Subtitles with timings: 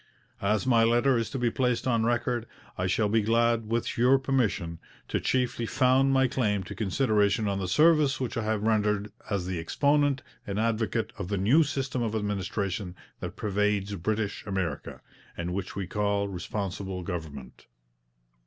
[0.41, 4.17] 'As my letter is to be placed on record, I shall be glad, with your
[4.17, 9.11] permission, to chiefly found my claim to consideration on the service which I have rendered
[9.29, 15.01] as the exponent and advocate of the new system of administration that pervades British America,
[15.37, 17.67] and which we call Responsible Government.'